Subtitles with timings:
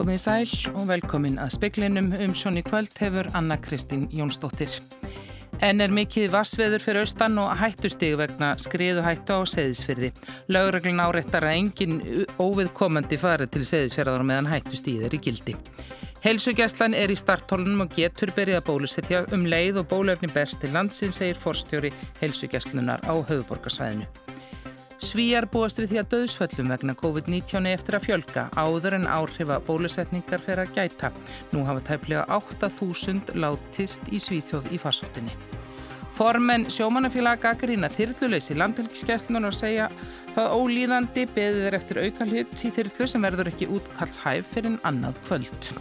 [0.00, 4.78] Komið sæl og velkomin að speklinum um sjón í kvöld hefur Anna Kristín Jónsdóttir.
[5.60, 10.08] En er mikið vassveður fyrir austan og hættustig vegna skriðuhættu á seðisfyrði.
[10.48, 12.00] Laugreglun áreittar að engin
[12.40, 15.58] óviðkomandi farið til seðisfyrðar meðan hættustíð er í gildi.
[16.24, 21.12] Heilsugjæslan er í starttólunum og getur byrjað bólusetja um leið og bólefni berst til landsin,
[21.12, 21.92] segir forstjóri
[22.24, 24.08] heilsugjæslunar á höfuborgarsvæðinu.
[25.00, 30.42] Svíjar búast við því að döðsföllum vegna COVID-19 eftir að fjölga áður en áhrifa bólusetningar
[30.44, 31.08] fer að gæta.
[31.54, 35.32] Nú hafa tæplega 8.000 látist í Svíþjóð í farsóttinni.
[36.12, 39.86] Formen sjómanafélag Gagarína þyrluleysi landhelgiskeslunar og segja
[40.34, 44.78] það ólíðandi beðið er eftir auka hlut í þyrlu sem verður ekki útkallshæf fyrir en
[44.90, 45.72] annað kvöld.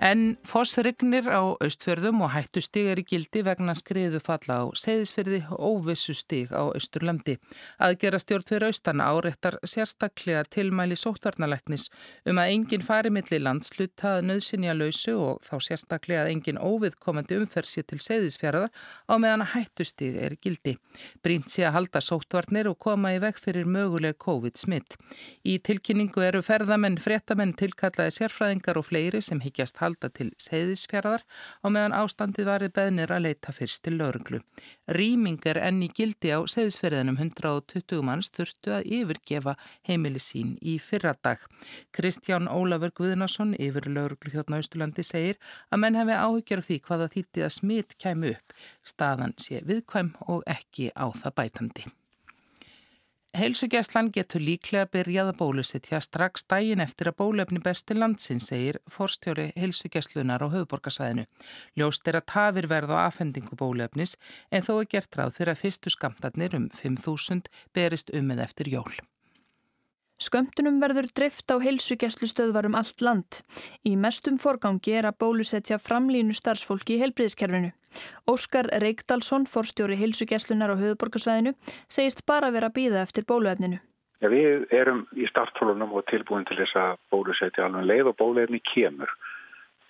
[0.00, 5.58] En fósrignir á austfjörðum og hættustig er í gildi vegna skriðu falla á segðisfyrði og
[5.60, 7.34] óvissu stig á austurlandi.
[7.76, 11.90] Aðgera stjórn fyrir austana áreittar sérstaklega tilmæli sótvarnalæknis
[12.24, 17.68] um að enginn fari milli landslutað nöðsynja lausu og þá sérstaklega að enginn óviðkomandi umferð
[17.68, 20.76] sér til segðisfjörða á meðan að hættustig er í gildi.
[21.20, 24.96] Brínt sé að halda sótvarnir og koma í veg fyrir möguleg COVID-smitt.
[25.44, 31.24] Í tilkynningu eru ferðamenn, fréttamenn, tilkallaði sérfræðingar og fleiri sem higgjast halda halda til seiðisfjörðar
[31.64, 34.40] og meðan ástandið varið beðnir að leita fyrst til lauruglu.
[34.88, 39.56] Rýming er enn í gildi á seiðisfjörðinum 120 manns þurftu að yfirgefa
[39.88, 41.44] heimili sín í fyrradag.
[41.92, 47.12] Kristján Ólafur Guðnason yfir lauruglu þjóttna Ístulandi segir að menn hefði áhyggjur af því hvaða
[47.14, 48.60] þýtti að smitt kæmu upp.
[48.86, 51.90] Staðan sé viðkvæm og ekki á það bætandi.
[53.30, 59.52] Heilsugjæslan getur líklega byrjað að bólusittja strax dægin eftir að bólefni besti landsinn, segir forstjóri
[59.54, 61.28] heilsugjæslunar á höfuborgarsæðinu.
[61.78, 64.16] Ljóst er að tafir verð á afhendingu bólefnis
[64.50, 68.98] en þó er gert ráð fyrir að fyrstu skamtarnir um 5.000 berist umið eftir jól.
[70.20, 73.38] Skömmtunum verður drift á heilsugjæslu stöðvarum allt land.
[73.88, 77.70] Í mestum forgangi er að bólusetja framlínu starfsfólki í heilbriðiskerfinu.
[78.28, 81.54] Óskar Reykdalsson, forstjóri heilsugjæslunar á höfuborgarsvæðinu,
[81.88, 83.80] segist bara vera býða eftir bóluefninu.
[84.20, 88.60] Ja, við erum í startfólunum og tilbúin til þess að bólusetja alveg leið og bóluefni
[88.74, 89.08] kemur.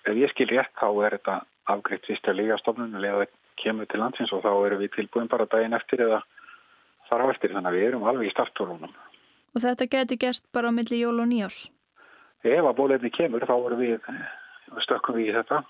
[0.07, 1.39] Ef ég skil rétt þá er þetta
[1.75, 5.51] afgreitt vist að lígastofnun leið að kemur til landsins og þá erum við tilbúin bara
[5.51, 6.23] daginn eftir eða
[7.09, 8.95] þar á eftir þannig að við erum alveg í startfólunum.
[9.51, 11.65] Og þetta geti gæst bara á milli jól og nýjás?
[12.43, 14.07] Ef að bólefni kemur þá erum við,
[14.85, 15.61] stökkum við í þetta.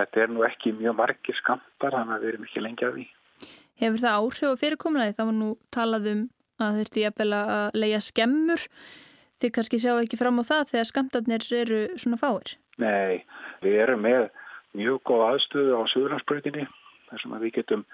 [0.00, 3.06] Þetta er nú ekki mjög margir skamtar, þannig að við erum ekki lengi að því.
[3.80, 5.16] Hefur það áhrif á fyrirkomunaði?
[5.16, 6.26] Það var nú talað um
[6.60, 8.66] að þurfti jafnvel að leia skemmur.
[9.40, 12.56] Þið kannski sjá ekki fram á það þegar skamtarnir eru svona fáir?
[12.80, 13.24] Nei,
[13.64, 14.26] við erum með
[14.76, 16.66] mjög góð aðstöðu á Suðlandsbröðinni
[17.08, 17.86] þar sem við getum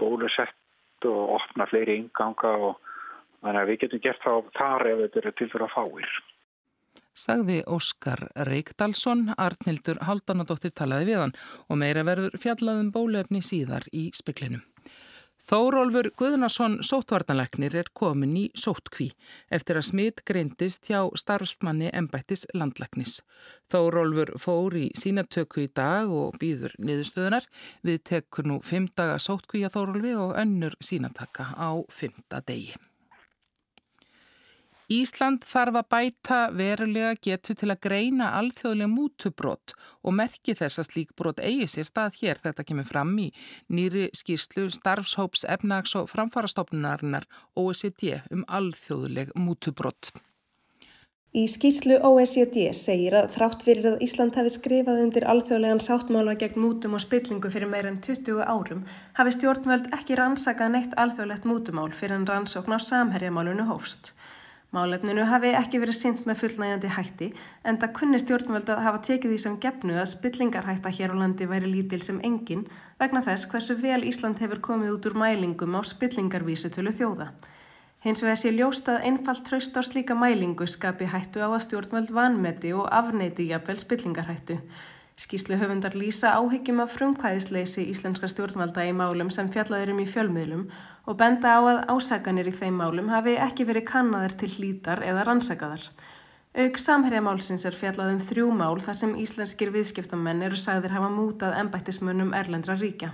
[0.00, 2.89] bólusett og opna fleiri inganga og
[3.40, 6.18] Þannig að við getum gert þá þar ef þetta eru til fyrir að fáir.
[7.20, 14.08] Sagði Óskar Reykdalsson, Arnildur Haldanadóttir talaði við hann og meira verður fjallaðum bólefni síðar í
[14.16, 14.62] speklinum.
[15.40, 19.08] Þórólfur Guðnarsson sótvarnalegnir er komin í sótkví
[19.56, 23.16] eftir að smitt greindist hjá starfsmanni embættis landlegnis.
[23.72, 27.48] Þórólfur fór í sínatöku í dag og býður niðurstöðunar.
[27.82, 32.76] Við tekum nú fimm daga sótkví að Þórólfi og önnur sínataka á fymta degi.
[34.90, 40.88] Ísland þarf að bæta verulega getu til að greina alþjóðlega mútubrót og merki þess að
[40.88, 42.40] slík brót eigi sér stað hér.
[42.42, 43.28] Þetta kemur fram í
[43.70, 50.10] nýri skýrslu starfshóps efnags- og framfarastofnunarinnar OECD um alþjóðleg mútubrót.
[51.30, 56.58] Í skýrslu OECD segir að þrátt fyrir að Ísland hafi skrifað undir alþjóðlegan sáttmála gegn
[56.58, 58.82] mútum og spillingu fyrir meir en 20 árum
[59.14, 64.10] hafi stjórnvöld ekki rannsakað neitt alþjóðlegt mútumál fyrir en rannsókn á samherjamálunu hófst.
[64.70, 67.28] Málefninu hafi ekki verið synd með fullnægjandi hætti
[67.66, 71.48] en það kunni stjórnvöld að hafa tekið því sem gefnu að spillingarhætta hér á landi
[71.50, 72.62] væri lítil sem engin
[73.00, 77.32] vegna þess hversu vel Ísland hefur komið út úr mælingum á spillingarvísutölu þjóða.
[78.06, 82.70] Hins vegar sé ljóstað einfalt traust á slíka mælingu skapi hættu á að stjórnvöld vanmeti
[82.70, 84.60] og afneiti jafnvel spillingarhættu.
[85.20, 90.62] Skíslu höfundar lýsa áhyggjum af frumkvæðisleysi íslenska stjórnvalda í málum sem fjallaður um í fjölmiðlum
[91.12, 95.26] og benda á að ásaganir í þeim málum hafi ekki verið kannaðar til hlítar eða
[95.28, 95.84] rannsakaðar.
[96.64, 101.58] Aug samherjamálsins er fjallað um þrjú mál þar sem íslenskir viðskiptamenn eru sagðir hafa mútað
[101.66, 103.12] embættismönnum erlendra ríkja.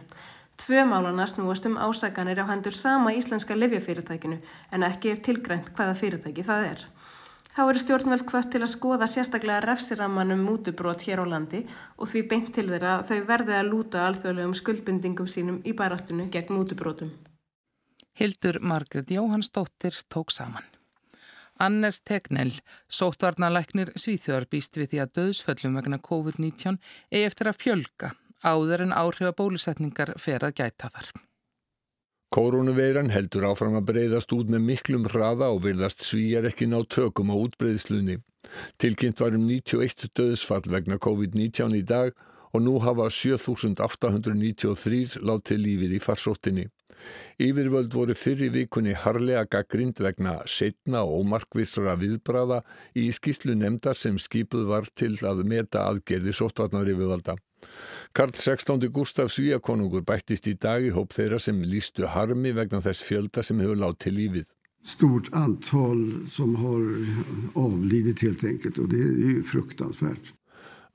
[0.63, 4.39] Tvö málana snúast um ásaganir á hendur sama íslenska lefjafyrirtækinu
[4.71, 6.87] en ekki er tilgrænt hvaða fyrirtæki það er.
[7.57, 11.63] Þá eru stjórnveld hvött til að skoða sérstaklega refsiramanum mútubrót hér á landi
[11.97, 16.27] og því beint til þeirra að þau verði að lúta alþjóðlegum skuldbindingum sínum í baratunu
[16.35, 17.15] gegn mútubrótum.
[18.21, 20.69] Hildur Margret Jóhannsdóttir tók saman.
[21.57, 22.59] Annes Tegnell,
[22.93, 26.77] sótvarnalæknir Svíþjóðar býst við því að döðsföllum vegna COVID-19
[27.09, 28.13] eigi eftir að fjölga
[28.45, 31.09] áður en áhrifa bólusetningar fer að gæta þar.
[32.35, 37.31] Koronaveiran heldur áfram að breyðast út með miklum hraða og virðast svíjar ekki ná tökum
[37.31, 38.17] á útbreyðslunni.
[38.83, 42.11] Tilkynnt var um 91 döðsfall vegna COVID-19 í dag
[42.53, 46.67] og nú hafa 7893 látið lífið í farsóttinni.
[47.39, 52.63] Yfirvöld voru fyrir vikunni harlega gaggrind vegna setna og ómarkvisra viðbraða
[52.97, 57.37] í skýslu nefndar sem skipuð var til að meta aðgerði sóttvarnar yfirvalda.
[58.17, 58.89] Karl 16.
[58.93, 63.61] Gustaf Svíakonungur bættist í dag í hóp þeirra sem lístu harmi vegna þess fjölda sem
[63.61, 64.49] hefur látið lífið.
[64.87, 66.83] Stort antal som har
[67.59, 70.33] avlidit helt enkelt og det er ju fruktansvärt.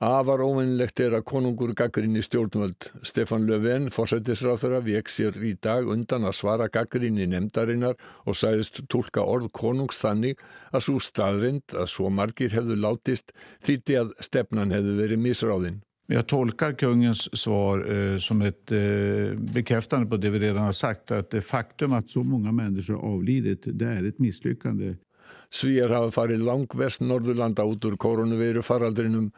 [0.02, 2.88] Afar óvinnlegt er að konungur gaggrinni stjórnvöld.
[3.06, 7.94] Stefan Löfven, forsættisráþara, vek sér í dag undan að svara gaggrinni nefndarinnar
[8.26, 10.42] og sæðist tólka orð konungs þannig
[10.74, 13.30] að svo staðrind að svo margir hefðu látist
[13.62, 15.82] þýtti að stefnan hefðu verið misráðinn.
[16.12, 18.78] Jag tolkar kungens svar eh, som ett eh,
[19.38, 21.10] bekräftande på det vi redan har sagt.
[21.10, 24.94] Att det faktum att så många människor avlidit, det är ett misslyckande.
[25.50, 29.32] Svíjar hafa farið langvest Norðurlanda út úr koronaveiru faraldrinum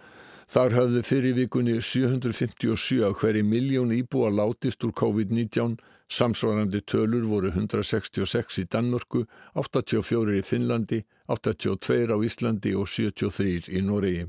[0.51, 5.79] Þar höfðu fyrir vikunni 757 af hverji miljón íbúa látist úr COVID-19,
[6.11, 9.25] samsvarandi tölur voru 166 í Danmörku,
[9.55, 14.27] 84 í Finnlandi, 82 á Íslandi og 73 í Noregi.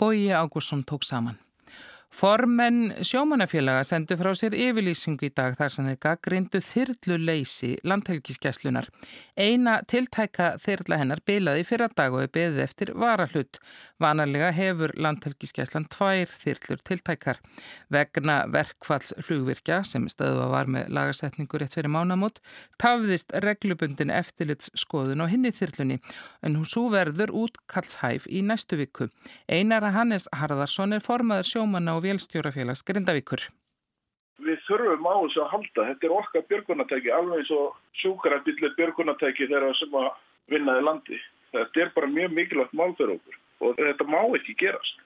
[0.00, 1.49] Bói Ágússon tók saman.
[2.10, 8.88] Formenn sjómanafélaga sendu frá sér yfirlýsingu í dag þar sem þeir gaggrindu þyrlu leysi landhelgiskeslunar.
[9.38, 13.60] Eina tiltæka þyrla hennar bilaði fyrra dag og er beðið eftir varahlut.
[14.02, 17.38] Vanarlega hefur landhelgiskeslan tvær þyrlur tiltækar.
[17.94, 22.42] Vegna verkfalls flugvirkja sem stöðuða var með lagasetningur eitt fyrir mánamót
[22.82, 26.00] tafðist reglubundin eftirlits skoðun á hinni þyrlunni
[26.42, 29.08] en hún svo verður út kallshæf í næstu viku.
[29.46, 33.44] Einara Hannes Harðarsson er formaður sjómana og vélstjórafélags Grindavíkur.
[34.40, 35.86] Við þurfum á þessu að halda.
[35.90, 40.10] Þetta er okkar björgunatæki, alveg eins og sjúkarabyllir björgunatæki þeirra sem að
[40.52, 41.20] vinnaði landi.
[41.54, 45.02] Þetta er bara mjög mikilvægt mál fyrir okkur og þetta má ekki gerast.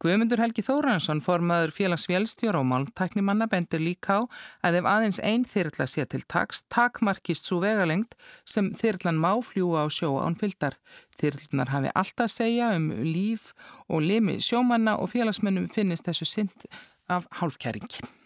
[0.00, 4.20] Guðmundur Helgi Þóransson, formaður félags vélstjóra og málmtæknimanna bendir líka á
[4.64, 8.16] að ef aðeins einn þyrrla sé til taks, takmarkist svo vegalengt
[8.48, 10.78] sem þyrrlan má fljúa á sjó án fyldar.
[11.20, 13.50] Þyrrlunar hafi alltaf segja um líf
[13.92, 16.64] og limi sjómanna og félagsmennum finnist þessu synd
[17.12, 18.19] af hálfkæringi.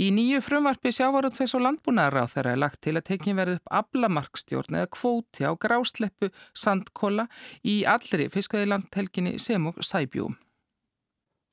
[0.00, 3.74] Í nýju frumvarpi sjávarútvegs og landbúnaðar á þeirra er lagt til að tekin verði upp
[3.76, 7.26] ablamarkstjórn eða kvóti á grásleppu sandkolla
[7.60, 10.38] í allri fiskaðilandhelginni sem og sæbjúum.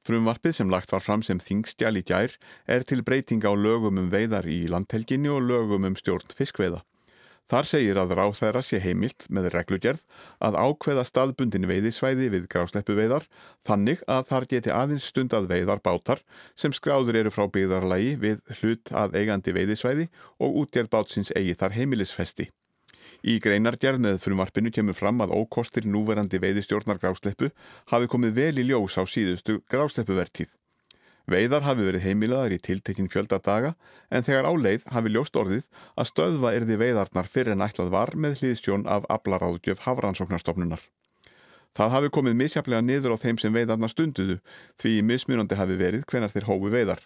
[0.07, 4.07] Frumvarpið sem lagt var fram sem þingstjál í gær er til breyting á lögum um
[4.13, 6.79] veiðar í landhelginni og lögum um stjórn fiskveiða.
[7.49, 10.03] Þar segir að ráþæra sé heimilt með reglugjörð
[10.45, 13.25] að ákveða staðbundin veiðisvæði við grásleppu veiðar
[13.65, 16.21] þannig að þar geti aðeins stund að veiðar bátar
[16.53, 20.07] sem skráður eru frá byggðarlægi við hlut að eigandi veiðisvæði
[20.37, 22.51] og útgjörð bátsins eigi þar heimilisfesti.
[23.25, 27.49] Í greinargerð með frumvarpinu kemur fram að ókostir núverandi veiðistjórnar grásleppu
[27.89, 30.53] hafi komið vel í ljós á síðustu grásleppuvertíð.
[31.29, 33.75] Veiðar hafi verið heimilaðar í tiltekinn fjölda daga
[34.09, 38.15] en þegar á leið hafi ljóst orðið að stöðva erði veiðarnar fyrir en ætlað var
[38.17, 40.81] með hlýðstjón af ablaráðgjöf Hafrannsóknarstofnunar.
[41.77, 44.39] Það hafi komið misjaflega niður á þeim sem veiðarnar stunduðu
[44.81, 47.05] því mismunandi hafi verið hvenar þeir hófi veiðar.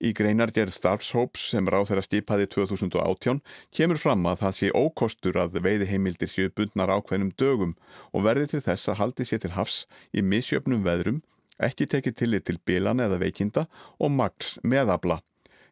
[0.00, 3.42] Í greinargerð starfshóps sem ráð þeirra skipaði 2018
[3.76, 7.76] kemur fram að það sé ókostur að veiðiheimildir séu bundnar ákveðnum dögum
[8.10, 9.84] og verði til þess að haldi sér til hafs
[10.16, 11.20] í misjöfnum veðrum
[11.60, 13.66] ekki tekið tillit til bilan eða veikinda
[13.98, 15.20] og maks meðabla.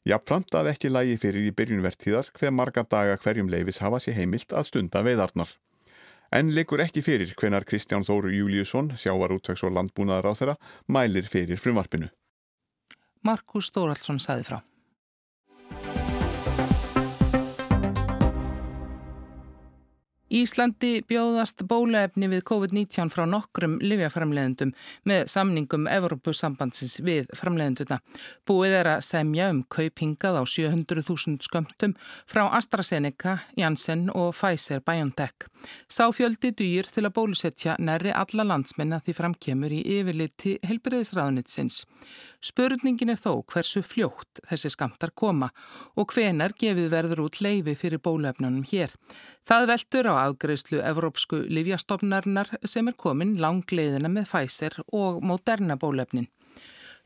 [0.09, 4.55] Jafnframt að ekki lægi fyrir í byrjunvertíðar hver marga daga hverjum leifis hafa sér heimilt
[4.57, 5.51] að stunda veiðarnar.
[6.33, 10.57] En leikur ekki fyrir hvenar Kristján Þóru Júliusson, sjávar útvegs og landbúnaðar á þeirra,
[10.89, 12.11] mælir fyrir frumvarpinu.
[13.25, 14.61] Markus Stóraldsson saði frá.
[20.29, 24.75] Íslandi bjóðast bólaefni við COVID-19 frá nokkrum livjaframleðendum
[25.09, 27.97] með samningum Evropasambandsins við framleðenduna.
[28.45, 31.97] Búið er að semja um kaupingað á 700.000 skömmtum
[32.29, 35.49] frá AstraZeneca, Janssen og Pfizer-BioNTech.
[35.89, 41.87] Sáfjöldi dýr til að bólusetja næri alla landsmenna því framkemur í yfirliti helbriðisraðunitsins.
[42.45, 45.49] Spurningin er þó hversu fljótt þessi skamtar koma
[45.99, 48.93] og hvenar gefið verður út leifi fyrir bólefnunum hér.
[49.49, 56.29] Það veldur á afgreðslu Evrópsku livjastofnarinnar sem er komin langleiðina með Pfizer og Moderna bólefnin.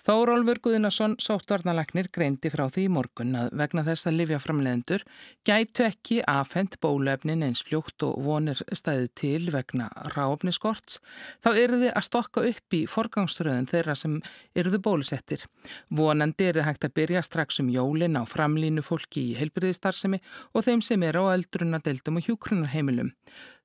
[0.03, 5.05] Þórólfur Guðinarsson sóttvarnalagnir greindi frá því í morgun að vegna þess að livjaframleðendur
[5.47, 10.99] gætu ekki afhend bólefnin eins fljótt og vonir stæðu til vegna ráfniskorts
[11.45, 14.19] þá eruði að stokka upp í forgangsröðun þeirra sem
[14.59, 15.47] eruðu bólusettir.
[15.87, 20.19] Vonandi eruði hægt að byrja strax um jólin á framlínu fólki í heilbyrðistarsemi
[20.51, 23.15] og þeim sem eru á eldrunadeildum og hjúkrunarheimilum.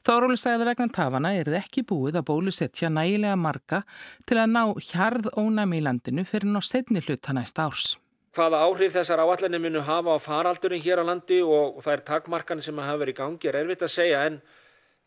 [0.08, 3.82] Þóróli sagði að vegna tafana er það ekki búið að bólusetja nægilega marga
[4.24, 7.98] til að ná hjarð ónami í landinu fyrir ná setni hluta næsta árs.
[8.38, 12.64] Hvaða áhrif þessar áallanir munu hafa á faraldurinn hér á landi og það er takmarkan
[12.64, 14.38] sem hafa verið í gangi er erfitt að segja en,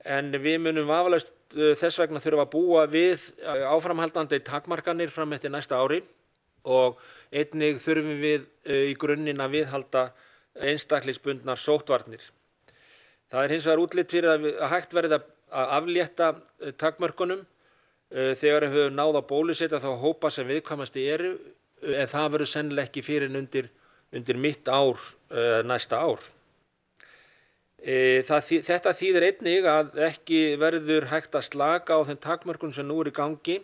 [0.05, 5.33] en við munum afalaust uh, þess vegna þurfa að búa við uh, áframhaldandi takmarkanir fram
[5.33, 6.03] eftir næsta ári
[6.69, 7.01] og
[7.33, 10.05] einnig þurfum við uh, í grunninn að viðhalda
[10.61, 12.21] einstaklisbundnar sótvarnir.
[13.31, 18.33] Það er hins vegar útlitt fyrir að, að hægt verði að aflétta eh, takmörkunum uh,
[18.39, 21.33] þegar við höfum náða bólusetja þá hópa sem viðkvæmasti eru
[21.81, 23.71] en það verður sennileg ekki fyrir undir,
[24.13, 24.99] undir mitt ár
[25.65, 26.21] næsta ár.
[27.81, 32.99] Það, þetta þýðir einnig að ekki verður hægt að slaka á þeim takmörkun sem nú
[33.01, 33.57] er í gangi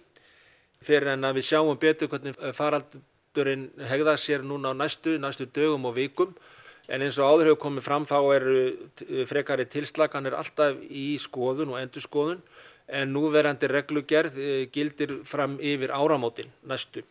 [0.80, 5.88] fyrir en að við sjáum betur hvernig faraldurinn hegða sér núna á næstu, næstu dögum
[5.88, 6.34] og vikum
[6.86, 8.56] En eins og áður hefur komið fram þá eru
[9.26, 12.42] frekari tilslaganir alltaf í skoðun og endur skoðun
[12.86, 17.02] en núverandi reglugerð eh, gildir fram yfir áramótin næstu.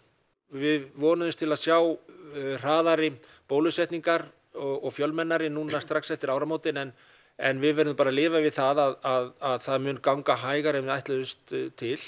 [0.55, 3.11] Við vonuðumst til að sjá eh, hraðari
[3.51, 6.93] bólusetningar og, fjölmennari núna strax eftir áramótin en,
[7.35, 10.79] en við verðum bara að lifa við það að, að, að það mun ganga hægar
[10.79, 11.99] en við ætluðumst eh, til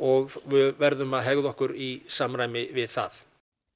[0.00, 3.24] og við verðum að hegða okkur í samræmi við það.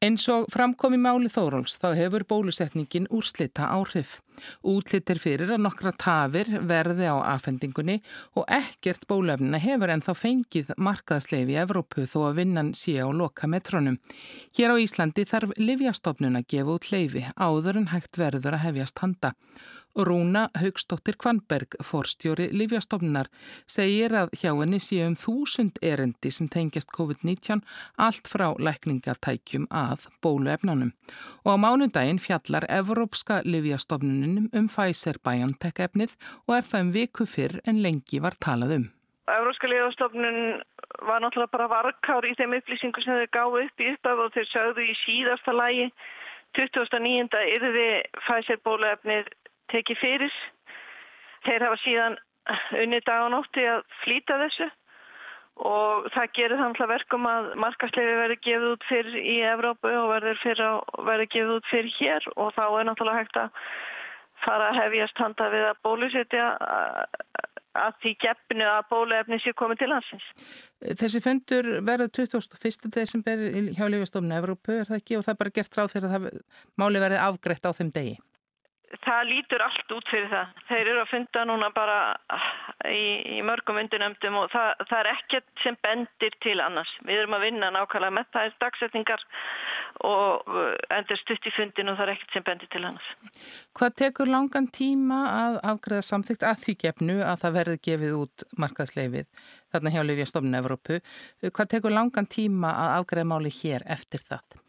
[0.04, 4.18] Eins og framkomi máli Þóróls þá hefur bólusetningin úrslita áhrif.
[4.62, 8.00] Útlittir fyrir að nokkra tafir verði á afhendingunni
[8.38, 13.08] og ekkert bólefnina hefur en þá fengið markaðsleifi í Evrópu þó að vinnan sé á
[13.08, 14.00] loka metronum.
[14.56, 19.02] Hér á Íslandi þarf Livjastofnun að gefa út leifi áður en hægt verður að hefjast
[19.04, 19.34] handa.
[19.94, 23.28] Rúna Haugstóttir Kvanberg, forstjóri Livjastofnunar,
[23.70, 27.62] segir að hjá henni séum þúsund erendi sem tengjast COVID-19
[28.02, 30.90] allt frá lækningatækjum að bóluefnanum.
[31.46, 33.40] Og á mánundaginn fjallar Evrópska
[34.24, 36.16] Livjastofnunum um Pfizer-BioNTech efnið
[36.48, 38.86] og er það um viku fyrr en lengi var talað um.
[39.28, 40.62] Evrópska Livjastofnun
[41.08, 44.48] var náttúrulega bara varkár í þeim upplýsingu sem þau gáðu upp í uppöfu og þeir
[44.52, 45.88] sögðu í síðasta lægi
[46.56, 47.28] 2009.
[47.56, 47.88] yrði
[48.20, 49.28] Pfizer bóluefnið
[49.72, 50.38] tekið fyrir.
[51.44, 52.18] Þeir hafa síðan
[52.80, 54.68] unni dag og nótti að flýta þessu
[55.54, 60.08] og það gerir þannig að verkum að markasleifi verður gefið út fyrir í Evrópu og
[60.10, 60.62] verður,
[60.98, 63.60] verður gefið út fyrir hér og þá er náttúrulega hægt að
[64.44, 66.48] fara að hefjast handa við að bólusetja
[67.74, 70.26] að því gefnu að bóluefni sé komið til hansins.
[71.00, 72.90] Þessi fundur verður 21.
[72.94, 73.42] desember
[73.74, 76.38] hjá Lífastofnu Evrópu er það ekki og það er bara gert ráð fyrir að það
[76.78, 78.14] máli verði afgreitt á þeim degi?
[79.02, 80.50] það lítur allt út fyrir það.
[80.68, 81.98] Þeir eru að funda núna bara
[82.86, 86.92] í, í mörgum undirnöndum og það, það er ekkert sem bendir til annars.
[87.06, 89.26] Við erum að vinna nákvæmlega með það er dagsetningar
[90.04, 90.48] og
[90.94, 93.10] endur stutt í fundin og það er ekkert sem bendir til annars.
[93.78, 98.48] Hvað tekur langan tíma að afgreða samþygt að því gefnu að það verði gefið út
[98.64, 101.00] markaðsleifið þarna hjá Livjastofnun Evrópu?
[101.46, 104.60] Hvað tekur langan tíma að afgreða máli hér eftir það?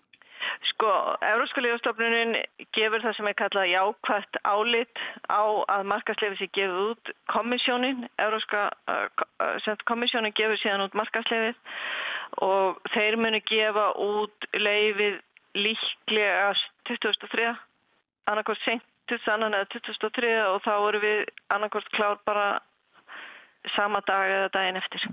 [0.75, 0.89] Sko,
[1.23, 2.35] Európska lífastofnunin
[2.75, 8.03] gefur það sem er kallað jákvægt álit á að markaslefi sé gefið út komissjónin.
[8.19, 11.55] Európska uh, komissjónin gefur síðan út markaslefið
[12.43, 15.21] og þeir muni gefa út leifið
[15.55, 16.51] líklega
[16.89, 17.53] 2003,
[18.31, 21.19] annarkort sent 2003 og þá eru við
[21.53, 22.59] annarkort klár bara
[23.75, 25.05] sama dag eða daginn eftir.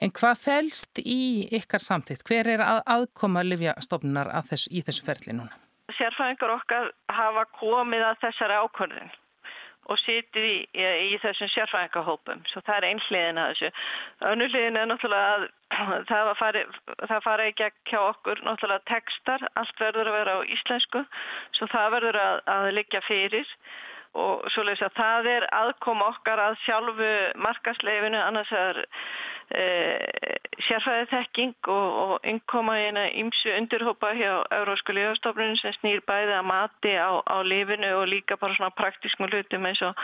[0.00, 2.24] En hvað fælst í ykkar samþitt?
[2.26, 5.58] Hver er að aðkoma livjastofnunar að þess, í þessu ferli núna?
[5.98, 9.10] Sérfæðingar okkar hafa komið að þessari ákvörðin
[9.90, 12.44] og sitið í, í, í þessum sérfæðingarhópum.
[12.48, 13.70] Svo það er einhliðin að þessu.
[14.30, 15.48] Önnulíðin er náttúrulega að
[16.08, 16.64] það fari,
[17.08, 19.46] það fari ekki ekki hjá okkur náttúrulega tekstar.
[19.60, 21.04] Allt verður að vera á íslensku.
[21.58, 23.54] Svo það verður að, að liggja fyrir
[24.20, 27.10] og svo leiðis að það er aðkoma okkar að sjálfu
[27.44, 28.80] markasleifinu annars er
[29.50, 29.98] Eh,
[30.62, 36.36] sérfæðið þekking og, og innkoma í eina ymsu undirhópa hjá Eurósku lífastofnun sem snýr bæði
[36.36, 39.98] að mati á, á lífinu og líka bara svona praktískum hlutum eins og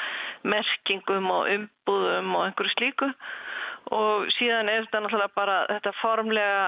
[0.50, 3.12] merkingum og umbúðum og einhverju slíku
[3.94, 6.62] og síðan er þetta náttúrulega bara þetta formlega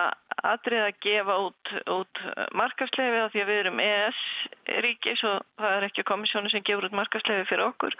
[0.48, 2.20] atrið að gefa út, út
[2.54, 4.20] markaslefi af því að við erum ES
[4.86, 7.96] ríkis og það er ekki komissjónu sem gefur út markaslefi fyrir okkur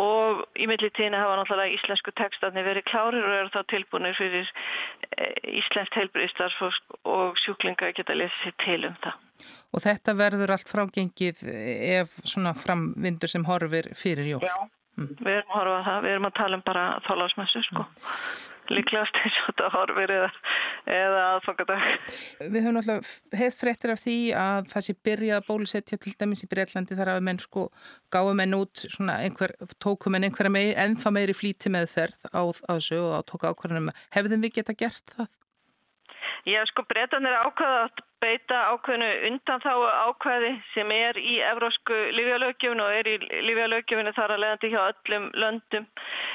[0.00, 4.48] og í millitíðinu hafa náttúrulega íslensku textatni verið klárir og eru þá tilbúinir fyrir
[5.54, 9.20] Íslensk heilbriðstarfsfólk og sjúklinga geta lesið sér til um það.
[9.74, 11.44] Og þetta verður allt frágengið
[12.00, 14.42] ef svona framvindur sem horfir fyrir jól?
[14.42, 14.56] Já.
[14.96, 17.86] Við erum að horfa að það, við erum að tala um bara þálagsmessu sko.
[17.86, 20.28] Mm líklegast eins og þetta horfir eða,
[20.94, 21.84] eða aðfangadag.
[22.40, 26.44] Við höfum náttúrulega heilt fréttir af því að það sé byrjað að bólusetja til dæmis
[26.46, 27.66] í Breitlandi þar að menn sko
[28.14, 32.72] gáðu menn út svona einhver, tóku menn einhverja mei, ennþá meiri flíti meðferð á, á
[32.76, 33.92] þessu og á tóka ákvarðanum.
[34.16, 35.40] Hefðum við geta gert það?
[36.44, 39.72] Já, sko breytan er ákvaða að beita ákveðinu undan þá
[40.08, 43.16] ákveði sem er í evrósku lífjálögjöfunu og er í
[43.48, 45.88] lífjálögjöfunu þar að leiðandi hjá öllum löndum.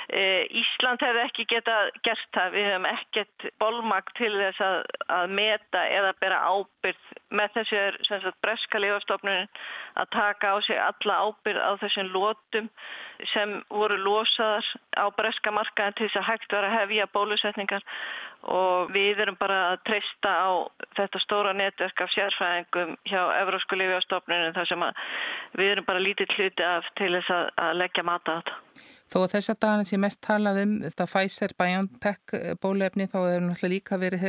[0.09, 0.23] E,
[0.61, 2.55] Ísland hefði ekki geta gert það.
[2.57, 4.77] Við hefum ekkert bolmagt til þess að,
[5.17, 9.49] að meta eða bera ábyrð með þessu er sagt, breska lífjálstofnunin
[9.99, 12.69] að taka á sig alla ábyrð á þessum lótum
[13.33, 14.65] sem voru losaðar
[14.95, 17.85] á breska markaðin til þess að hægt vera hefja bólusetningar
[18.47, 20.49] og við erum bara að treysta á
[20.97, 24.83] þetta stóra netverk af sérfræðingum hjá Evrósku Lífjárstofnunum þar sem
[25.57, 28.55] við erum bara lítið hluti af til þess að, að leggja mata á þetta.
[29.09, 33.73] Þó að þess að dagana sem mest talað um þetta Pfizer-BioNTech bólefni þá hefur náttúrulega
[33.73, 34.25] líka verið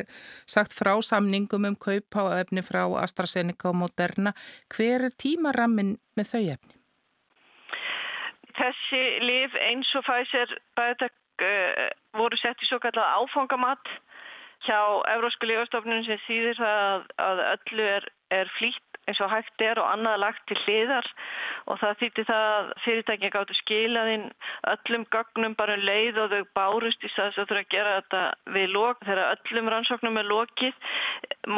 [0.46, 4.34] sagt frá samningum um kaup á efni frá AstraZeneca og Moderna.
[4.70, 6.76] Hver er tímarammin með þau efni?
[8.60, 13.98] Þessi lif eins og Pfizer-BioNTech uh, voru sett í svo kallar áfangamatt
[14.66, 14.80] hjá
[15.16, 19.88] Eurósku lífastofnun sem þýðir það að öllu er, er flýtt eins og hægt er og
[19.90, 21.06] annað lagt til hliðar
[21.70, 24.26] og það þýtti það að fyrirtækja gáttu skilaðinn
[24.72, 28.22] öllum gagnum bara um leið og þau bárust í þess að þurfa að gera þetta
[28.56, 30.78] við lók þegar öllum rannsóknum er lókið.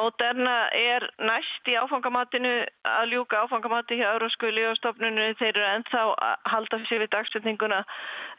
[0.00, 2.54] Moderna er næst í áfangamatinu
[2.94, 7.85] að ljúka áfangamati hjá Eurósku lífastofnunu þeir eru ennþá að halda sér við dagsvetninguna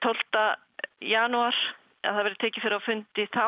[0.07, 0.43] 12
[1.13, 1.57] janúar
[2.03, 3.45] að það verið tekið fyrir að fundi þá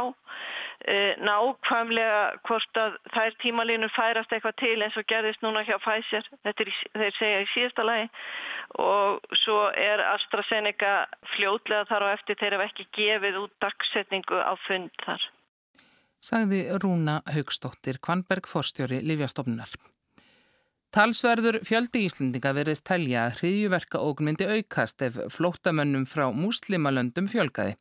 [1.26, 6.28] nákvæmlega hvort að þær tímalínur færast eitthvað til eins og gerðist núna hjá Pfizer.
[6.44, 8.10] Þetta er þeir segja í síðasta lagi.
[8.84, 10.94] Og svo er AstraZeneca
[11.36, 12.40] fljótlega þar á eftir.
[12.42, 15.26] Þeir hafa ekki gefið út dagsetningu á fund þar.
[16.26, 19.72] Sagði Rúna Haugstóttir Kvanberg forstjóri Livjastofnunar
[20.96, 27.74] Talsverður fjöldi Íslendinga verðist telja að hriðjuverka ógmyndi aukast ef flótamönnum frá múslimalöndum fjölgaði.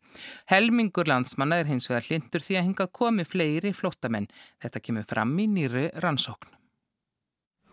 [0.50, 4.26] Helmingur landsmanna er hins vegar hlindur því að hinga komi fleiri flótamenn.
[4.58, 6.58] Þetta kemur fram í nýri rannsókn.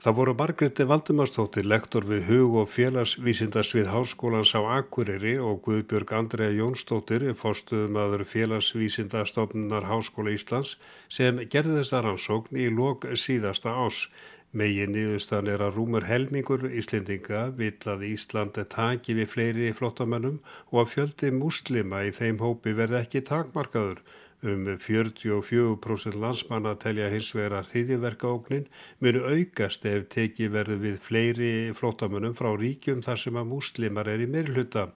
[0.01, 6.49] Það voru Margreti Valdimarstóttir, lektor við hug- og félagsvísindasvið Háskólans á Akureyri og Guðbjörg Andrea
[6.58, 14.08] Jónsdóttir, fórstuðum aður félagsvísindastofnunar Háskóla Íslands, sem gerði þessa rannsókn í lok síðasta ás.
[14.52, 20.42] Megin niðurstan er að rúmur helmingur Íslendinga vill að Ísland taki við fleiri flottamennum
[20.74, 24.02] og að fjöldi muslima í þeim hópi verði ekki takmarkaður.
[24.44, 28.68] Um 44% landsmanna telja hins vegar að þýðiverkaóknin
[29.00, 34.26] munu aukast ef teki verði við fleiri flottamennum frá ríkjum þar sem að muslimar er
[34.26, 34.90] í meirhluta.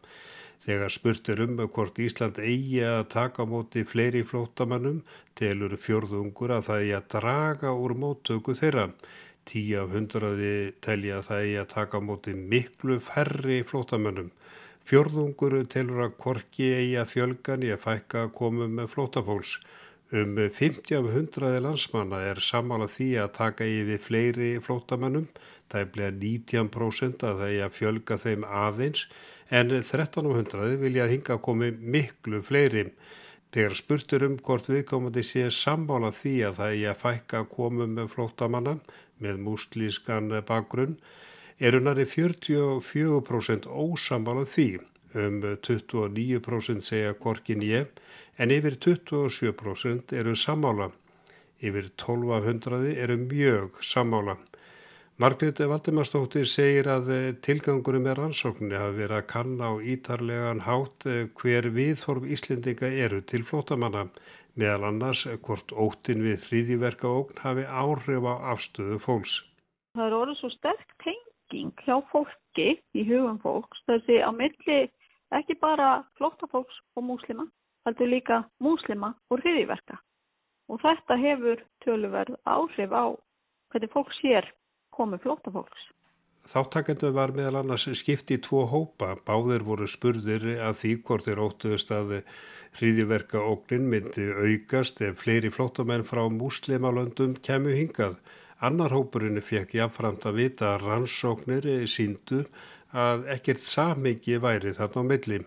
[0.66, 5.04] Þegar spurtur um hvort Ísland eigi að taka móti fleiri flottamennum
[5.38, 8.90] telur fjörðungur að það eigi að draga úr móttöku þeirra.
[9.46, 14.32] Tíu af hundraði telja að það eigi að taka á móti miklu færri flótamönnum.
[14.90, 19.60] Fjörðungur telur að korki eigi að fjölgan í að fækka að koma með flótafólks.
[20.14, 25.30] Um 50 af hundraði landsmanna er samála því að taka í við fleiri flótamönnum.
[25.70, 29.08] Það er bleið 19% að það eigi að fjölga þeim aðeins
[29.50, 32.88] en 13 af hundraði vilja að hinga að komi miklu fleiri.
[33.56, 37.86] Þegar spurtur um hvort viðkomandi sé sammála því að það eigi að fækka að koma
[37.88, 38.74] með flótamanna
[39.24, 40.98] með múslískan bakgrunn
[41.60, 44.70] eru næri 44% ósamála því.
[45.16, 47.88] Um 29% segja korkin ég
[48.38, 50.90] en yfir 27% eru samála.
[51.64, 54.36] Yfir 1200 eru mjög samála.
[55.16, 61.08] Margret Valdimarsdóttir segir að tilgangurum með rannsóknir hafi verið að kanna á ítarlegan hátt
[61.40, 64.10] hver viðhorf Íslendinga eru til flótamanna
[64.60, 69.36] meðal annars hvort óttin við þrýðiverka ógn hafi áhrif á afstöðu fólks.
[69.96, 74.80] Það er orðið svo sterk tenging hjá fólki í hugum fólks þessi á milli
[75.36, 77.48] ekki bara flóttafólks og múslima,
[77.88, 80.00] heldur líka múslima og þrýðiverka
[80.72, 83.06] og þetta hefur töluverð áhrif á
[83.72, 84.48] hvernig fólk sér
[84.96, 85.84] komið flóttafólks.
[86.46, 89.16] Þáttakendu var meðal annars skipti í tvo hópa.
[89.26, 92.14] Báðir voru spurðir að því hvort þeir óttuðust að
[92.76, 98.20] hriðiverka ógnin myndi aukast ef fleiri flóttamenn frá muslimalöndum kemur hingað.
[98.64, 102.46] Annar hópurinn fekk jáfnframt að vita að rannsóknir síndu
[102.96, 105.40] að ekkert samengi væri þarna á milli.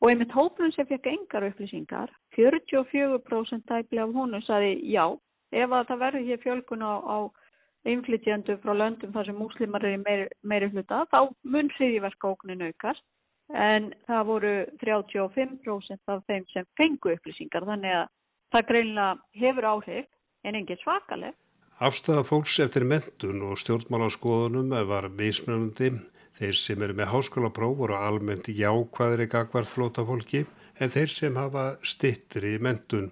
[0.00, 5.04] Og einmitt hópurinn sem fekk engar upplýsingar 44% tæpli af honum saði já,
[5.52, 7.18] ef að það verður hér fjölgun á, á
[7.88, 13.04] inflytjendu frá löndum þar sem múslimar er í meiri, meiri hluta, þá mun hriðiverkaóknin aukast
[13.50, 18.10] en það voru 35% af þeim sem fengu upplýsingar þannig að
[18.54, 20.10] það greinlega hefur áhrif
[20.44, 21.34] en engin svakaleg.
[21.80, 25.94] Afstæða fólks eftir mentun og stjórnmálaskoðunum var mismunandi.
[26.36, 30.44] Þeir sem eru með háskólapróf voru almennt jákvæðri gagvart flótafólki
[30.80, 33.10] en þeir sem hafa stittri mentun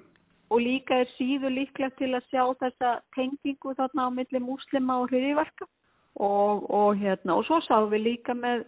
[0.49, 5.13] og líka er síður líklegt til að sjá þessa tengingu þarna á milli múslima og
[5.13, 5.69] hriðiverka
[6.17, 8.65] og, og hérna og svo sáum við líka með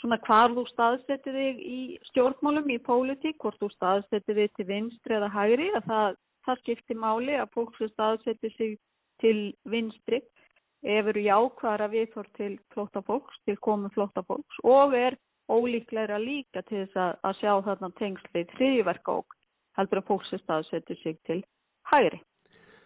[0.00, 5.16] svona hvar þú staðsettir þig í stjórnmálum í pólitík, hvort þú staðsettir þig til vinstri
[5.16, 8.76] eða hægri að það, það skiptir máli að fólk sem staðsettir sig
[9.24, 10.20] til vinstri
[10.86, 15.16] efur jákvæðara viðhór til flóttafólks, til komu flóttafólks og er
[15.48, 19.36] ólíklegra líka til þess að, að sjá þarna tengslið hriðiverka og
[19.76, 21.42] heldur að fólk sem staðsetur sig til
[21.92, 22.20] hægri.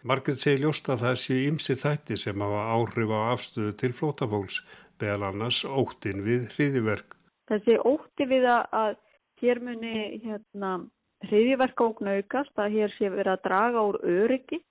[0.01, 4.63] Margrið segir ljóst að það séu ymsi þætti sem hafa áhrif á afstöðu til flótafólks,
[4.97, 7.13] beðal annars óttin við hriðiverk.
[7.51, 8.95] Þessi ótti við að
[9.41, 10.71] hér muni hérna,
[11.27, 14.61] hriðiverk ógnaukast, að hér sé verið að draga úr öryggi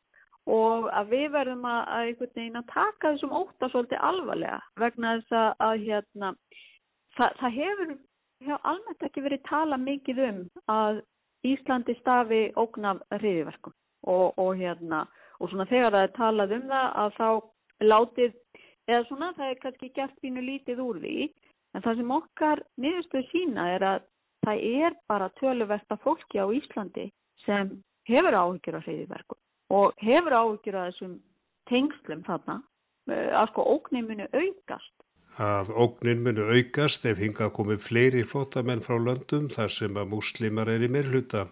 [0.50, 5.14] og að við verðum að, að einhvern veginn að taka þessum ótta svolítið alvarlega vegna
[5.18, 6.32] þess að, að hérna,
[7.18, 7.94] það, það hefur
[8.72, 10.40] almennt ekki verið tala mikið um
[10.72, 11.02] að
[11.46, 13.74] Íslandi stafi ógnaf hriðiverkum
[14.06, 15.06] og, og hérna
[15.40, 17.28] og svona þegar það er talað um það að þá
[17.92, 18.34] látið
[18.90, 21.16] eða svona það er kannski gert bínu lítið úr því
[21.74, 24.00] en það sem okkar niðurstöðu sína er að
[24.46, 27.10] það er bara töluversta fólki á Íslandi
[27.44, 27.72] sem
[28.08, 29.40] hefur áhyggjur af hriðiverkum
[29.76, 31.18] og hefur áhyggjur af þessum
[31.70, 32.60] tengslum þarna.
[33.10, 34.99] Eh, að sko ógniminu aukast
[35.38, 40.68] að ógnin munu aukast ef hinga komið fleiri flótamenn frá löndum þar sem að múslimar
[40.68, 41.46] er í meirhluta.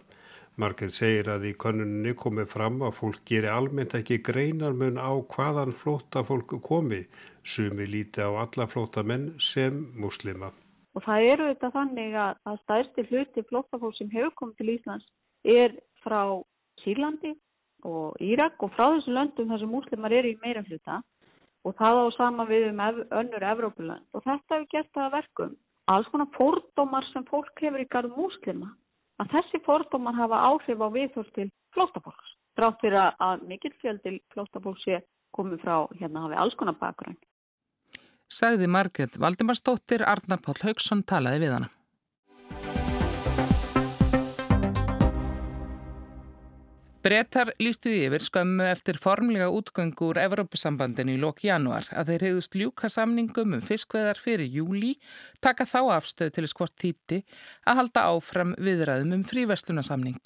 [0.59, 5.71] Markið segir að í konuninni komið fram að fólk gerir almennt ekki greinarmun á hvaðan
[5.71, 7.05] flótafólk komi,
[7.43, 10.51] sumi líti á alla flótamenn sem muslima.
[10.97, 15.07] Og það eru þetta þannig að, stærsti hluti flótafólk sem hefur komið til Íslands
[15.47, 16.43] er frá
[16.83, 17.37] Sýrlandi
[17.87, 20.99] og Írak og frá þessu löndum þar sem muslimar eru í meirhluta
[21.69, 22.83] og það á sama við um
[23.21, 25.55] önnur Evrópuland og þetta hefur gert það að verkum
[25.93, 28.73] alls konar fordómar sem fólk hefur í garð múslima
[29.21, 34.85] að þessi fordómar hafa áhrif á viðhórs til flóttafólks drátt fyrir að mikill fjöldi flóttafólks
[34.87, 35.01] sé
[35.35, 37.17] komið frá hérna hafi alls konar bakgrunn.
[38.29, 41.69] Sagði Margret Valdimarsdóttir, Arnar Páll Haugsson talaði við hana.
[47.09, 52.57] Brettar lístu yfir skömmu eftir formlega útgöngu úr Evrópusambandinu í lók januar að þeir hefðust
[52.59, 54.91] ljúka samningum um fiskveðar fyrir júli,
[55.41, 57.17] taka þá afstöð til skvort títi
[57.65, 60.19] að halda áfram viðræðum um fríverslunasamning.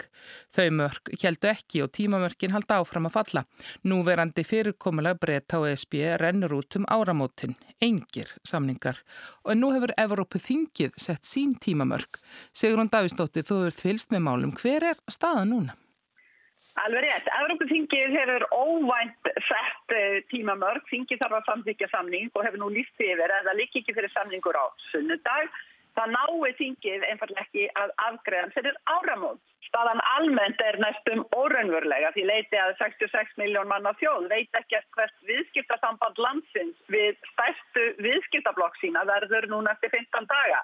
[0.52, 3.44] Þau mörg heldu ekki og tímamörkin halda áfram að falla.
[3.88, 9.00] Núverandi fyrirkomulega bretta og ESB rennur út um áramótin, engir samningar.
[9.48, 12.20] Og nú hefur Evrópu þingið sett sín tímamörk.
[12.52, 14.52] Sigrun Davísdóttir, þú hefur fylst með málum.
[14.60, 15.78] Hver er staða núna?
[16.82, 17.28] Alveg rétt.
[17.38, 20.82] Evrópufingið hefur óvænt sett uh, tímamörg.
[20.90, 24.12] Fingið þarf að samþykja samning og hefur nú líft yfir að það lík ekki fyrir
[24.14, 25.54] samningur á sunnudag.
[25.94, 29.42] Það nái fingið einfallega ekki að afgreðan fyrir áramót.
[29.68, 35.16] Staðan almennt er næstum óraunverulega því leiti að 66 miljón manna þjóð veit ekki hvert
[35.30, 40.62] viðskiptasamband landsins við stærstu viðskiptablokk sína verður núna eftir 15 daga.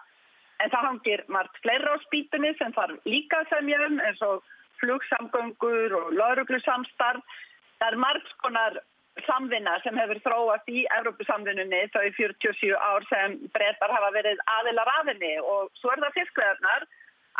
[0.61, 4.43] En það hangir margt fleira á spýtunni sem þarf líka að semja um eins og
[4.83, 7.37] flugsamgöngur og lauruglusamstarf.
[7.81, 8.81] Það er margskonar
[9.27, 15.35] samvinna sem hefur þróast í Evrópusamvinnunni þau 47 ár sem breytar hafa verið aðilar aðinni
[15.43, 16.87] og svo er það fiskveðarnar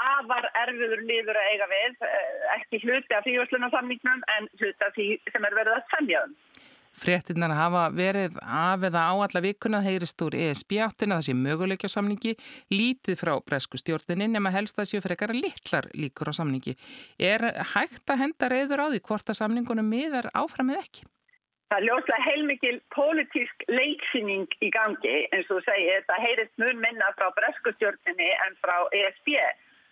[0.01, 5.09] afar erfiður líður að eiga við, eh, ekki hluti af fríhjóðslunarsamningnum en hluti af því
[5.33, 6.37] sem er verið að semja um.
[6.91, 11.35] Frettinnar hafa verið af eða á alla vikuna heyrist úr ESB áttin að það sé
[11.39, 12.35] möguleikja á samningi,
[12.75, 16.75] lítið frá bresku stjórninni nema helst að séu fyrir ekkara litlar líkur á samningi.
[17.17, 21.07] Er hægt að henda reyður á því hvort að samningunum miðar áfram eða ekki?
[21.71, 27.13] Það er ljóslega heilmikil pólitísk leiksýning í gangi eins og segir, það heyrist mun minna
[27.15, 29.37] frá bresku stjórninni en frá ESB.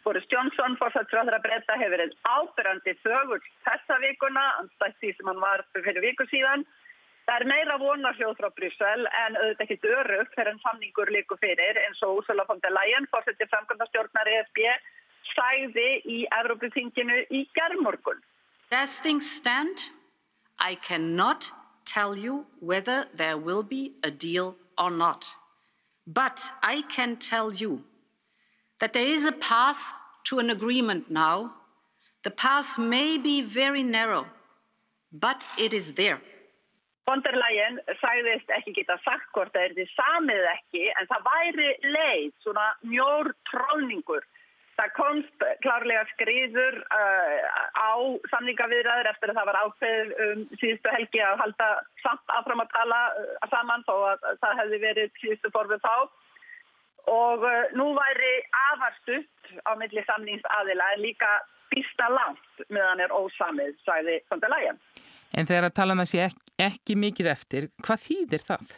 [0.03, 5.43] Boris Johnson, fórsættsráður að breyta, hefur verið ábyrrandi þögull þessa vikuna, anstætt því sem hann
[5.43, 6.67] var fyrir viku síðan
[7.29, 7.77] Það er meira
[8.39, 13.51] frá en auðvitað ekki fyrir en samningur líku fyrir eins og von der Leyen, fórsettir
[14.33, 14.61] ESB,
[15.35, 16.19] sæði í
[17.31, 18.23] í gerðmorgun.
[18.71, 19.93] As things stand,
[20.59, 21.53] I cannot
[21.85, 25.29] tell you whether there will be a deal or not.
[26.07, 27.85] But I can tell you
[28.81, 29.93] that there is a path
[30.25, 31.59] to an agreement now
[32.25, 34.27] The path may be very narrow,
[35.13, 36.21] but it is there.
[37.09, 41.23] Von der Leyen sagðist ekki geta sagt hvort það er því samið ekki en það
[41.29, 44.27] væri leið, svona mjór tróningur.
[44.77, 47.49] Það komst klárlega skriður uh,
[47.81, 47.97] á
[48.35, 51.71] samlingaviðræður eftir að það var ákveð um síðustu helgi að halda
[52.05, 55.97] samt áfram að tala uh, saman þó að það hefði verið síðustu forfið þá.
[57.17, 58.35] Og uh, nú væri
[58.69, 61.37] afarstutt á milli samlingsaðila en líka
[61.73, 64.85] býsta langt meðan er ósamið, sagði von der Leyen.
[65.37, 68.77] En þegar að tala með sér ekki, ekki mikið eftir, hvað þýðir það?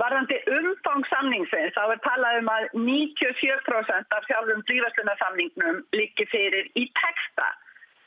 [0.00, 6.86] Varðandi umfang samningsins þá er talað um að 97% af sjálfum fríverslunarsamningnum líki fyrir í
[6.96, 7.48] texta.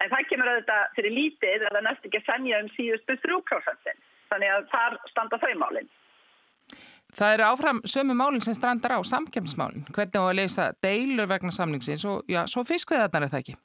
[0.01, 3.93] En það kemur auðvitað fyrir lítið eða næst ekki að senja um síðustu 3%.
[4.31, 5.91] Þannig að þar standa þau málinn.
[7.13, 9.85] Það eru áfram sömu málinn sem strandar á samkjöfnismálinn.
[9.93, 13.55] Hvernig á að leysa deilur vegna samningsins og já, svo fiskveðarnar er það ekki?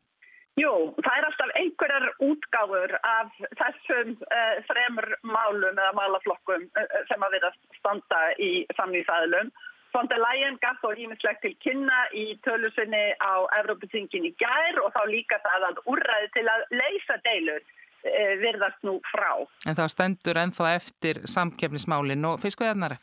[0.59, 1.47] Jú, það er alltaf
[1.79, 8.67] einhverjar útgáfur af þessum uh, fremur málum eða málaflokkum uh, sem að vera standa í
[8.77, 9.51] samlýsæðlum.
[9.95, 14.93] Von der Leyen gaf þó ímislegt til kynna í tölusinni á Evróputingin í gær og
[14.93, 19.47] þá líka það að úrræði til að leysa deilur uh, virðast nú frá.
[19.67, 22.99] En það stendur ennþá eftir samkefnismálinn og fiskveðarnar?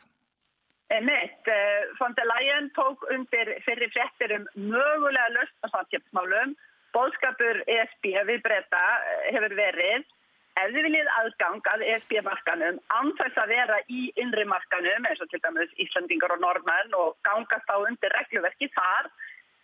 [0.94, 1.48] Emitt,
[1.98, 6.54] von der Leyen tók undir fyrir frettir um mögulega löst á samkefnismálum
[6.96, 8.82] Bóðskapur ESB við breyta
[9.28, 10.04] hefur verið
[10.56, 15.42] ef þið viljið aðgang að ESB-markanum anþess að vera í innri markanum eins og til
[15.44, 19.10] dæmis Íslandingar og normenn og gangast á undir regluverki þar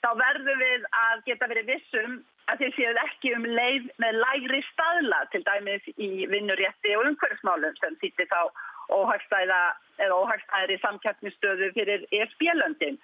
[0.05, 2.19] þá verðum við að geta verið vissum
[2.53, 7.81] að þið séuð ekki um leið með lægri staðla til dæmis í vinnurétti og umhverfsmálum
[7.81, 8.41] sem þýttir þá
[8.93, 9.63] óhagstæða
[10.03, 12.99] eða óhagstæðri samkjæftnistöðu fyrir ESB-löndin.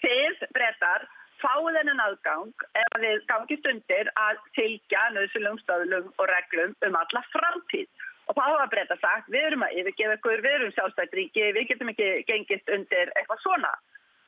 [0.00, 1.08] Þið breytar
[1.40, 7.22] fáið þennan aðgang ef við gangist undir að fylgja nöðsulum stöðlum og reglum um alla
[7.32, 7.88] framtíð.
[8.26, 11.68] Og þá hafa breyta sagt, við erum að yfirgefa ykkur, við erum sjálfstætt ríki, við
[11.70, 13.70] getum ekki gengist undir eitthvað svona.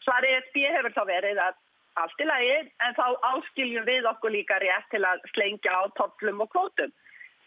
[0.07, 1.59] Svarið SP hefur þá verið að
[1.99, 6.45] allt í lagi, en þá áskiljum við okkur líka rétt til að slengja á tollum
[6.45, 6.93] og kvótum.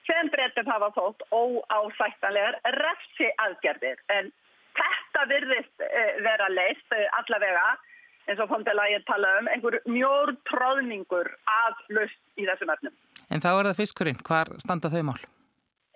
[0.09, 4.31] Sem breytum hafa þótt óásættanlegar refsi aðgerðir, en
[4.75, 5.85] þetta virðist
[6.25, 7.63] vera leist allavega
[8.31, 12.97] eins og fondalagið tala um, einhver mjór tróðningur af lust í þessum efnum.
[13.31, 14.25] En þá er það fiskurinn.
[14.27, 15.21] Hvar standa þau mál?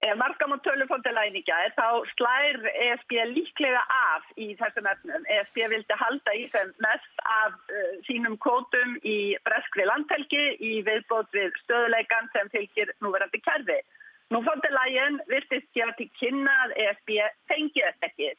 [0.06, 5.28] Ef markam á tölu fondalagið ekki er, þá slær ESB líklega af í þessum efnum.
[5.34, 9.18] ESB vildi halda í þeim mest af uh, sínum kótum í
[9.48, 13.80] breskri landhelgi í viðbót við stöðuleikan sem fylgir núverandi kerfi.
[14.34, 17.16] Nú fondalagið virtist gefa til kynna að ESB
[17.50, 18.34] fengi þetta ekki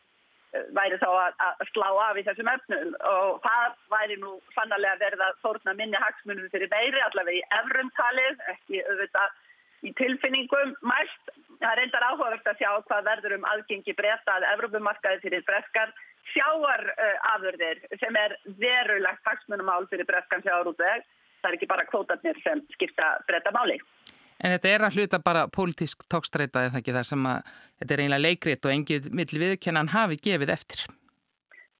[0.76, 5.24] væri þá að, að slá af í þessum efnum og það væri nú sannarlega verið
[5.26, 9.42] að fórna minni hagsmunum fyrir meiri allavega í efrumtalið, ekki auðvitað
[9.86, 11.34] í tilfinningum mæst.
[11.60, 15.92] Það reyndar áhugavert að sjá hvað verður um aðgengi breyta að Evrópumarkaði fyrir breskar
[16.32, 21.06] sjáarafurðir uh, sem er verulegt hagsmunumál fyrir breskan sjáarútveg.
[21.42, 23.78] Það er ekki bara kvótarnir sem skipta breyta máli.
[24.42, 28.02] En þetta er að hluta bara pólitísk tókstreita eða ekki það sem að þetta er
[28.04, 30.82] einlega leikrit og engið mill viðkennan hafi gefið eftir?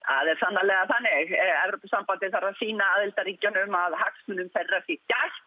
[0.06, 1.34] Það er sannlega þannig.
[1.66, 5.44] Evropasambandi þarf að sína aðildaríkjanum að hagsmunum ferra því gæst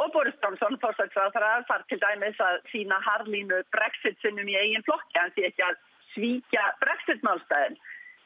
[0.00, 5.20] og Boris Johnson fórsætsræðar þarf til dæmis að sína harlínu brexit sinnum í eigin flokki
[5.20, 5.80] en því ekki að
[6.14, 7.76] svíkja brexit-málstæðin.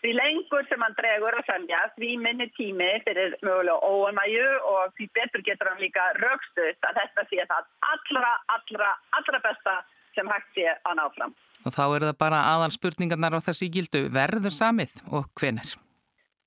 [0.05, 5.09] Því lengur sem hann dregur að semja, því minni tími fyrir mögulega óanmæju og því
[5.19, 9.79] betur getur hann líka raukstuðt að þetta sé það allra, allra, allra besta
[10.17, 11.35] sem hægt sé að ná fram.
[11.67, 15.75] Og þá eru það bara aðal spurningarnar á þessi gildu verður samið og hvenar?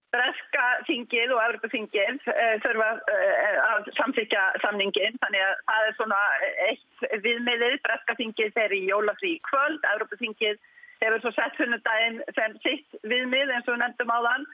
[0.09, 6.21] Breska þingið og Evropaþingið uh, þurfa uh, að samþykja samningin, þannig að það er svona
[6.65, 7.75] eitt viðmiðið.
[7.85, 10.57] Breska þingið er í jólafri kvöld, Evropaþingið
[11.03, 14.49] hefur svo sett hunnudaginn sem sitt viðmið eins og nefndum á þann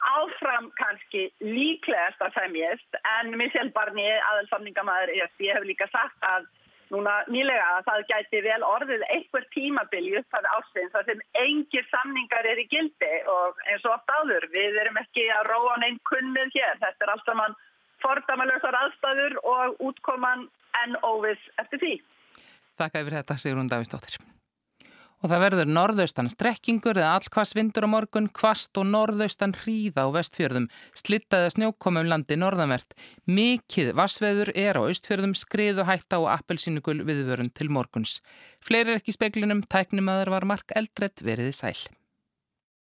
[0.00, 6.48] áfram kannski líklegast að semjast en Michel Barnier aðalsamningamæður EFB hefur líka sagt að
[6.90, 12.48] núna nýlega að það gæti vel orðið einhver tímabilju af ásins þar sem engir samningar
[12.50, 16.56] er í gildi og eins og oft áður við erum ekki að róa neinn kunnið
[16.56, 17.58] hér þetta er allt saman
[18.00, 20.48] fordamalösar aðstæður og útkoman
[20.82, 21.94] en óvis eftir því.
[22.80, 24.29] Þakka yfir þetta Sigrun Davísdóttir.
[25.20, 30.14] Og það verður norðaustan strekkingur eða allkvass vindur á morgun, kvast og norðaustan hríða á
[30.16, 32.96] vestfjörðum, slittaði snjókomum landi norðanvert.
[33.28, 38.18] Mikið vassveður er á austfjörðum, skrið og hætta og appelsínugul viðvörun til morguns.
[38.64, 41.78] Fleiri ekki speklinum, tæknimaður var Mark Eldredd veriði sæl.